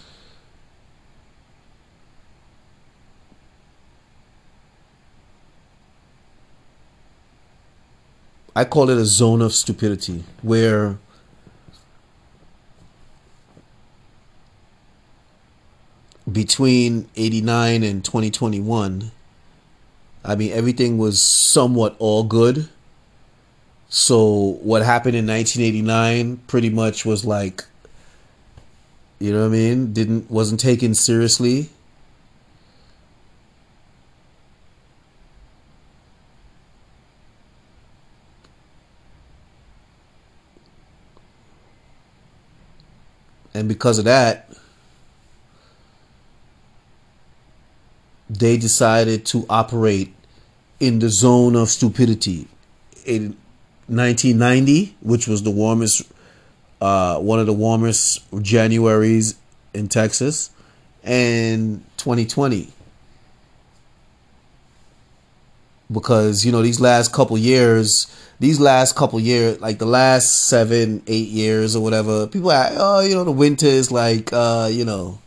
[8.57, 10.97] I call it a zone of stupidity where
[16.31, 19.11] between 89 and 2021
[20.25, 22.69] i mean everything was somewhat all good.
[23.89, 27.63] So what happened in 1989 pretty much was like
[29.19, 29.93] you know what i mean?
[29.93, 31.69] Didn't wasn't taken seriously.
[43.53, 44.49] And because of that
[48.29, 50.14] they decided to operate
[50.85, 52.47] in the zone of stupidity.
[53.05, 53.35] In
[53.87, 56.03] 1990, which was the warmest,
[56.79, 59.35] uh, one of the warmest Januaries
[59.73, 60.51] in Texas,
[61.03, 62.69] and 2020.
[65.91, 68.07] Because, you know, these last couple years,
[68.39, 72.99] these last couple years, like the last seven, eight years or whatever, people are, oh,
[73.01, 75.19] you know, the winter is like, uh, you know,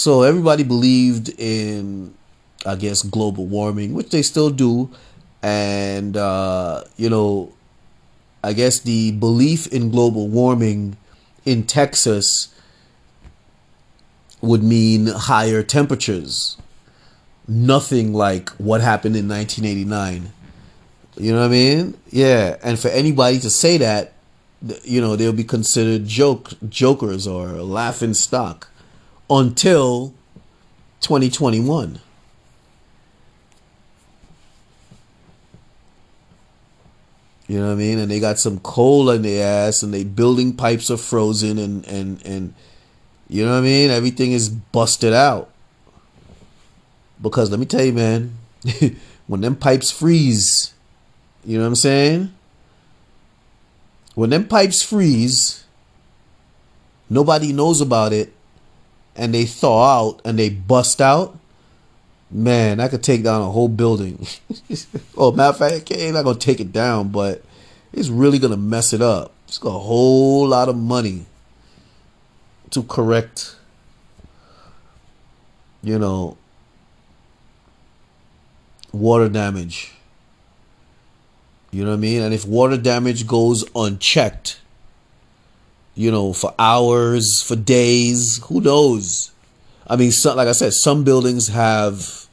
[0.00, 2.14] So everybody believed in,
[2.64, 4.88] I guess, global warming, which they still do.
[5.42, 7.52] And, uh, you know,
[8.42, 10.96] I guess the belief in global warming
[11.44, 12.48] in Texas
[14.40, 16.56] would mean higher temperatures.
[17.46, 20.32] Nothing like what happened in 1989.
[21.18, 21.98] You know what I mean?
[22.08, 22.56] Yeah.
[22.62, 24.14] And for anybody to say that,
[24.82, 28.69] you know, they'll be considered joke jokers or laughing stock
[29.30, 30.12] until
[31.00, 32.00] 2021.
[37.46, 37.98] You know what I mean?
[37.98, 41.84] And they got some coal in their ass and they building pipes are frozen and,
[41.86, 42.54] and, and
[43.28, 43.90] you know what I mean?
[43.90, 45.50] Everything is busted out.
[47.20, 48.36] Because let me tell you, man,
[49.26, 50.74] when them pipes freeze,
[51.44, 52.32] you know what I'm saying?
[54.14, 55.64] When them pipes freeze,
[57.08, 58.32] nobody knows about it
[59.20, 61.38] and they thaw out and they bust out,
[62.30, 64.26] man, I could take down a whole building.
[65.16, 67.44] oh, matter of fact, ain't not gonna take it down, but
[67.92, 69.32] it's really gonna mess it up.
[69.46, 71.26] It's got a whole lot of money
[72.70, 73.56] to correct,
[75.82, 76.38] you know,
[78.90, 79.92] water damage.
[81.72, 82.22] You know what I mean?
[82.22, 84.60] And if water damage goes unchecked,
[85.94, 88.40] you know, for hours, for days.
[88.44, 89.32] Who knows?
[89.86, 92.26] I mean, some, like I said, some buildings have.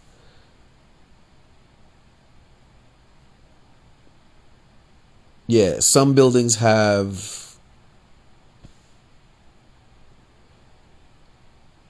[5.47, 7.55] Yeah, some buildings have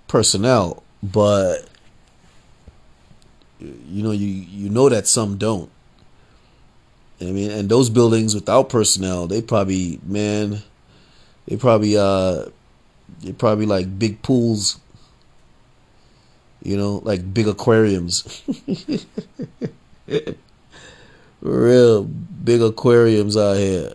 [0.07, 1.68] personnel, but
[3.59, 5.72] you know, you you know that some don't.
[7.20, 10.61] I mean, and those buildings without personnel, they probably man
[11.48, 12.45] they probably uh
[13.22, 14.80] they probably like big pools.
[16.62, 18.43] You know, like big aquariums.
[21.41, 23.93] Real big aquariums out here.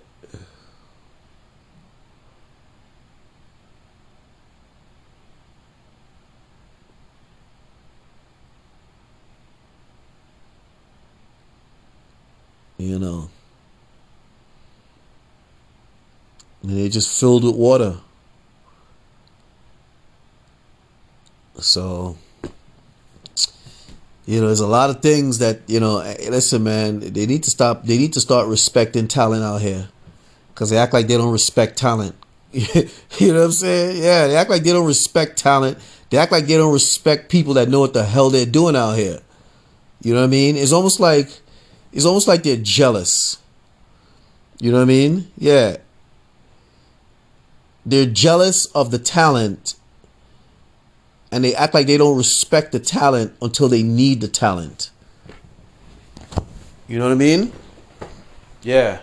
[12.78, 13.28] You know.
[16.62, 17.96] And they just filled with water.
[21.58, 22.16] So,
[24.26, 25.98] you know, there's a lot of things that you know.
[25.98, 27.84] eh, Listen, man, they need to stop.
[27.84, 29.88] They need to start respecting talent out here,
[30.48, 32.14] because they act like they don't respect talent.
[32.52, 32.68] you
[33.32, 34.02] know what I'm saying?
[34.02, 35.78] Yeah, they act like they don't respect talent.
[36.10, 38.92] They act like they don't respect people that know what the hell they're doing out
[38.92, 39.20] here.
[40.02, 40.56] You know what I mean?
[40.56, 41.40] It's almost like
[41.92, 43.38] it's almost like they're jealous.
[44.60, 45.30] You know what I mean?
[45.38, 45.76] Yeah.
[47.84, 49.74] They're jealous of the talent
[51.32, 54.90] and they act like they don't respect the talent until they need the talent.
[56.86, 57.52] You know what I mean?
[58.62, 59.00] Yeah.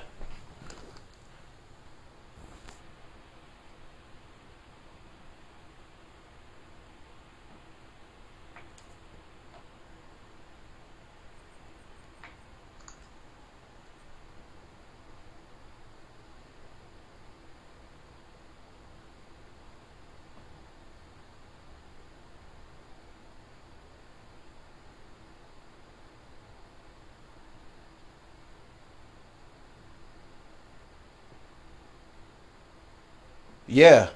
[33.70, 34.10] Yeah.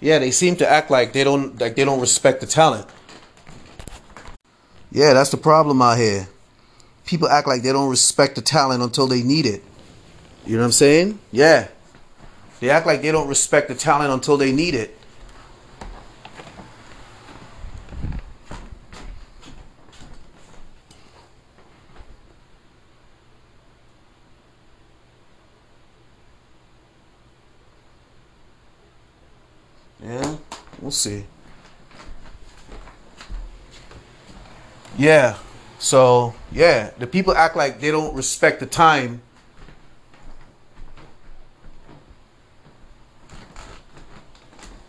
[0.00, 2.86] Yeah, they seem to act like they don't like they don't respect the talent.
[4.90, 6.28] Yeah, that's the problem out here.
[7.04, 9.62] People act like they don't respect the talent until they need it.
[10.46, 11.18] You know what I'm saying?
[11.30, 11.68] Yeah.
[12.60, 14.96] They act like they don't respect the talent until they need it.
[30.80, 31.24] We'll see.
[34.98, 35.38] Yeah.
[35.78, 39.22] So, yeah, the people act like they don't respect the time.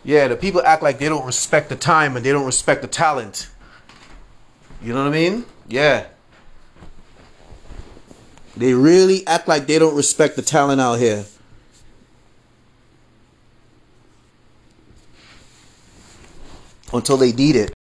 [0.04, 2.88] Yeah, the people act like they don't respect the time and they don't respect the
[2.88, 3.48] talent.
[4.82, 5.46] You know what I mean?
[5.66, 6.06] Yeah.
[8.56, 11.24] They really act like they don't respect the talent out here.
[16.94, 17.74] Until they need it.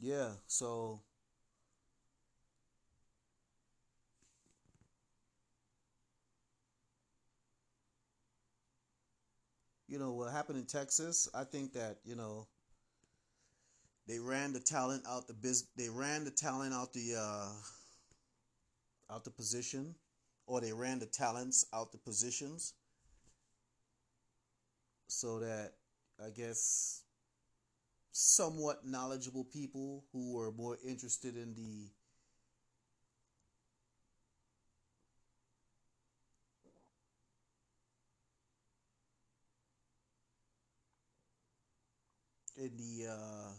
[0.00, 1.00] Yeah, so
[9.88, 12.46] you know what happened in Texas, I think that, you know,
[14.06, 17.50] they ran the talent out the biz they ran the talent out the uh
[19.12, 19.96] out the position
[20.46, 22.74] or they ran the talents out the positions
[25.08, 25.72] so that
[26.24, 27.02] I guess
[28.18, 31.88] somewhat knowledgeable people who were more interested in the
[42.56, 43.52] in the uh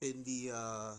[0.00, 0.94] in the uh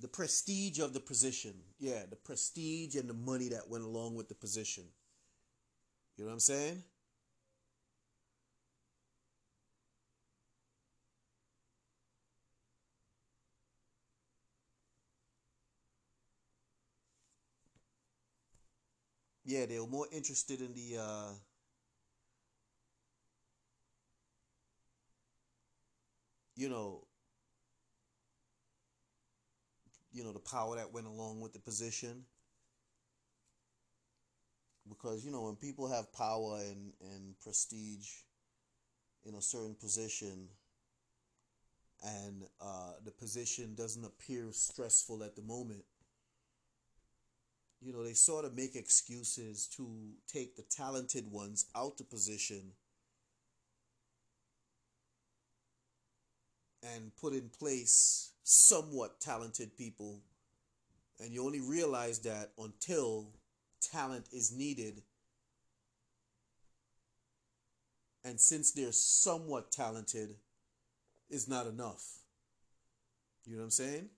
[0.00, 1.54] the prestige of the position.
[1.78, 4.84] Yeah, the prestige and the money that went along with the position.
[6.16, 6.82] You know what I'm saying?
[19.44, 21.32] Yeah, they were more interested in the uh
[26.58, 27.04] you know,
[30.10, 32.24] you know, the power that went along with the position.
[34.88, 38.08] Because, you know, when people have power and, and prestige
[39.24, 40.48] in a certain position
[42.02, 45.84] and uh, the position doesn't appear stressful at the moment,
[47.80, 49.86] you know, they sort of make excuses to
[50.26, 52.72] take the talented ones out the position
[56.82, 60.20] and put in place somewhat talented people.
[61.20, 63.30] And you only realize that until
[63.80, 65.02] talent is needed.
[68.24, 70.36] And since they're somewhat talented,
[71.30, 72.04] is not enough.
[73.44, 74.08] You know what I'm saying?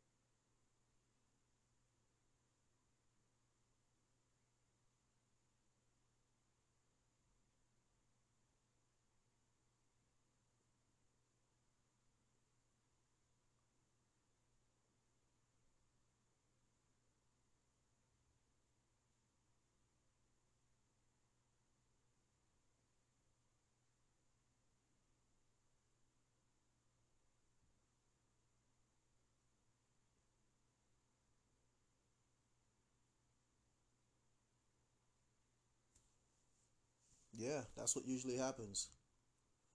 [37.40, 38.88] Yeah, that's what usually happens.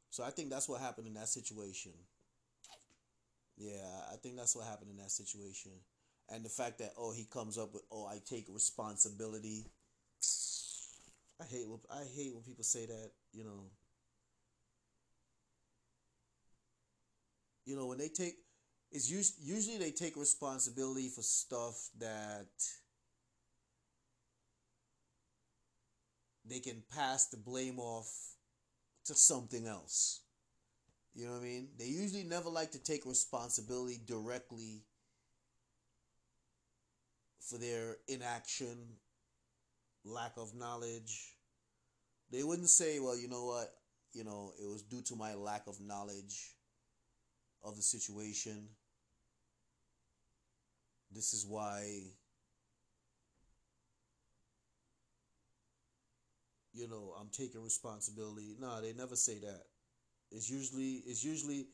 [0.09, 1.93] So I think that's what happened in that situation.
[3.57, 5.71] Yeah, I think that's what happened in that situation.
[6.29, 9.67] And the fact that oh he comes up with oh I take responsibility.
[11.39, 13.69] I hate when I hate when people say that, you know.
[17.65, 18.35] You know, when they take
[18.91, 22.47] it's usually they take responsibility for stuff that
[26.47, 28.09] they can pass the blame off
[29.05, 30.21] to something else.
[31.13, 31.69] You know what I mean?
[31.79, 34.83] They usually never like to take responsibility directly
[37.39, 38.77] for their inaction,
[40.03, 41.37] lack of knowledge.
[42.31, 43.73] They wouldn't say, well, you know what?
[44.13, 46.55] You know, it was due to my lack of knowledge
[47.63, 48.67] of the situation.
[51.11, 52.14] This is why
[56.75, 58.55] you know, I'm taking responsibility.
[58.59, 59.63] No, they never say that.
[60.31, 61.67] It's usually it's usually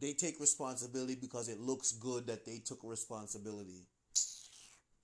[0.00, 3.86] they take responsibility because it looks good that they took responsibility.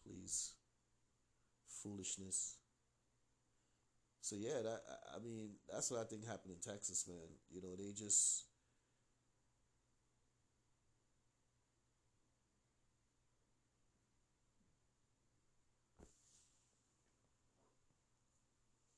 [0.04, 0.52] Please.
[1.82, 2.56] Foolishness.
[4.20, 4.80] So yeah, that
[5.14, 7.28] I mean, that's what I think happened in Texas, man.
[7.50, 8.44] You know, they just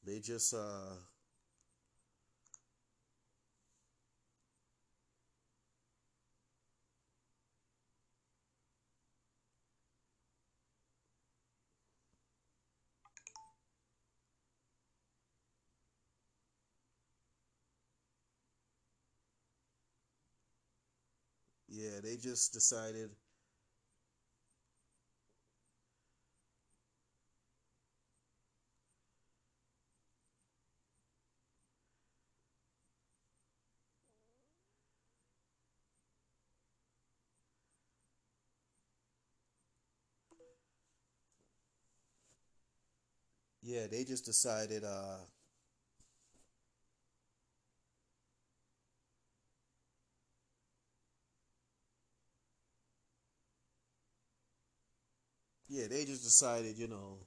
[0.04, 0.96] They just uh
[21.68, 23.10] Yeah, they just decided
[43.74, 45.18] Yeah, they just decided uh
[55.68, 57.18] Yeah, they just decided, you know,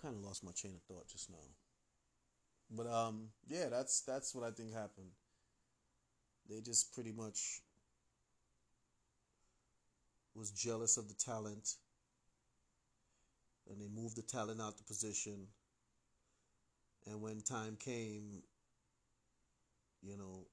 [0.00, 1.36] kind of lost my chain of thought just now.
[2.70, 5.10] But um yeah, that's that's what I think happened.
[6.48, 7.62] They just pretty much
[10.34, 11.74] was jealous of the talent
[13.70, 15.46] and they moved the talent out the position.
[17.06, 18.42] And when time came,
[20.02, 20.46] you know,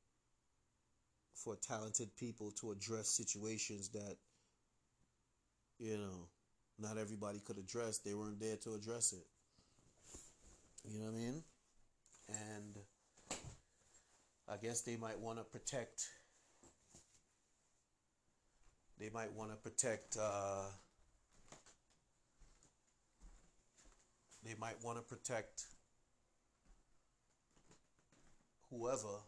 [1.33, 4.15] for talented people to address situations that,
[5.79, 6.27] you know,
[6.79, 9.25] not everybody could address, they weren't there to address it.
[10.87, 11.43] You know what I mean?
[12.29, 12.77] And
[14.47, 16.07] I guess they might want to protect.
[18.99, 20.17] They might want to protect.
[20.19, 20.65] Uh,
[24.45, 25.63] they might want to protect
[28.69, 29.19] whoever.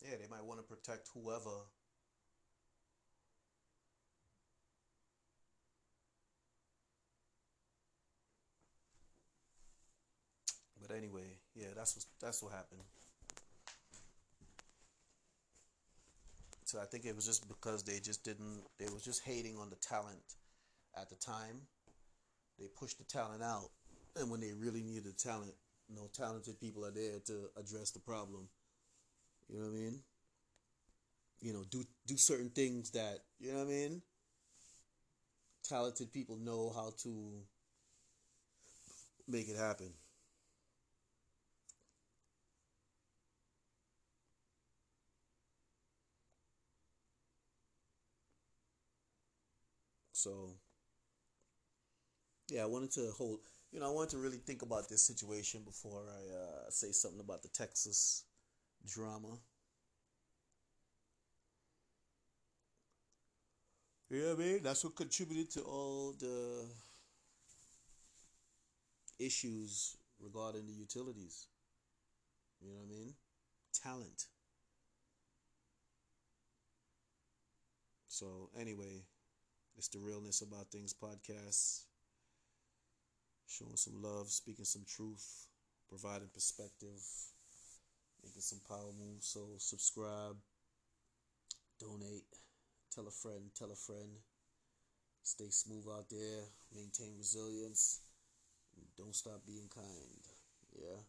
[0.00, 1.66] Yeah, they might want to protect whoever.
[10.80, 12.82] But anyway, yeah, that's what that's what happened.
[16.64, 19.70] So I think it was just because they just didn't they was just hating on
[19.70, 20.22] the talent
[20.96, 21.62] at the time.
[22.58, 23.70] They pushed the talent out,
[24.16, 25.52] and when they really needed the talent,
[25.88, 28.48] no talented people are there to address the problem.
[29.48, 30.02] You know what I mean?
[31.40, 34.02] You know, do do certain things that you know what I mean.
[35.68, 37.42] Talented people know how to
[39.28, 39.92] make it happen.
[50.12, 50.56] So
[52.48, 53.40] yeah, I wanted to hold,
[53.72, 57.20] you know, I wanted to really think about this situation before I uh, say something
[57.20, 58.24] about the Texas
[58.86, 59.38] drama.
[64.10, 64.62] You know what I mean?
[64.62, 66.66] That's what contributed to all the
[69.18, 71.48] issues regarding the utilities.
[72.60, 73.14] You know what I mean?
[73.72, 74.26] Talent.
[78.08, 79.04] So, anyway,
[79.76, 81.85] it's the Realness About Things podcast
[83.48, 85.46] showing some love, speaking some truth,
[85.88, 87.00] providing perspective,
[88.22, 89.26] making some power moves.
[89.26, 90.36] So subscribe,
[91.80, 92.26] donate,
[92.94, 94.10] tell a friend, tell a friend,
[95.26, 96.46] Stay smooth out there.
[96.72, 97.98] Maintain resilience.
[98.96, 100.22] Don't stop being kind.
[100.78, 101.02] Yeah.